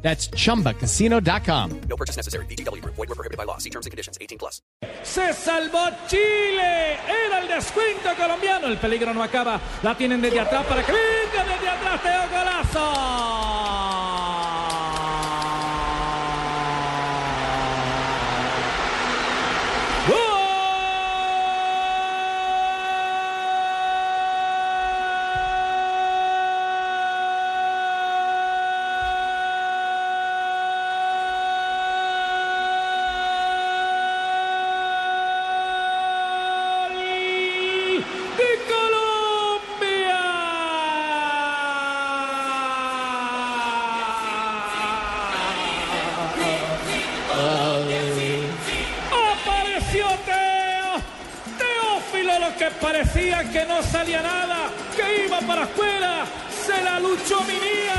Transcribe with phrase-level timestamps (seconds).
[0.00, 1.80] That's chumbacasino.com.
[1.88, 2.46] No purchase necessary.
[2.46, 2.82] BGW.
[2.84, 3.58] Void were prohibited by law.
[3.58, 4.16] See terms and conditions.
[4.20, 4.62] 18 plus.
[5.02, 6.94] Se salvó Chile.
[7.08, 8.68] Era el descuento colombiano.
[8.68, 9.60] El peligro no acaba.
[9.82, 12.02] La tienen desde atrás para que venga desde atrás.
[12.02, 13.47] Teo golazo.
[52.58, 56.24] Que parecía que no salía nada, que iba para afuera.
[56.66, 57.94] Se la luchó Minía.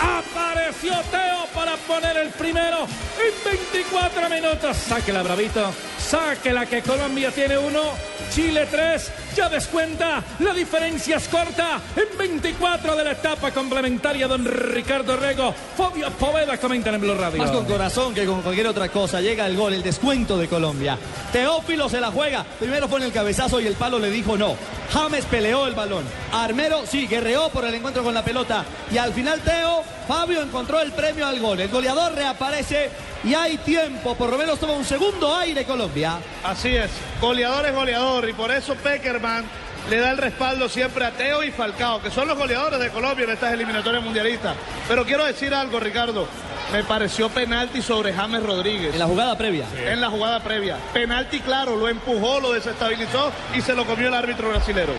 [0.00, 4.76] Apareció Teo para poner el primero en 24 minutos.
[4.76, 5.74] Sáquela, bravito.
[6.08, 7.80] Sáquela que Colombia tiene uno.
[8.30, 14.44] Chile 3, ya descuenta, la diferencia es corta, en 24 de la etapa complementaria, don
[14.44, 17.38] Ricardo Rego, Fabio Poveda comenta en Blue Radio.
[17.38, 19.20] Más con corazón que con cualquier otra cosa.
[19.20, 20.98] Llega el gol, el descuento de Colombia.
[21.32, 22.44] Teófilo se la juega.
[22.58, 24.56] Primero pone el cabezazo y el palo le dijo no.
[24.92, 26.04] James peleó el balón.
[26.32, 28.64] Armero sí, guerreó por el encuentro con la pelota.
[28.92, 31.60] Y al final Teo, Fabio encontró el premio al gol.
[31.60, 32.90] El goleador reaparece
[33.24, 34.14] y hay tiempo.
[34.14, 36.18] Por lo menos toma un segundo aire Colombia.
[36.42, 39.44] Así es, goleador es goleador y por eso Peckerman
[39.90, 43.24] le da el respaldo siempre a Teo y Falcao, que son los goleadores de Colombia
[43.24, 44.56] en estas eliminatorias mundialistas.
[44.88, 46.26] Pero quiero decir algo, Ricardo.
[46.72, 48.94] Me pareció penalti sobre James Rodríguez.
[48.94, 49.66] En la jugada previa.
[49.86, 50.76] En la jugada previa.
[50.92, 54.92] Penalti claro, lo empujó, lo desestabilizó y se lo comió el árbitro brasilero.